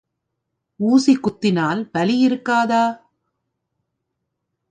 ஊசி 0.79 1.13
குத்தினால் 1.15 1.81
வலி 1.91 2.15
இருக்காதா? 2.27 2.83